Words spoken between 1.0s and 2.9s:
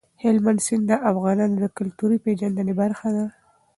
افغانانو د کلتوري پیژندنې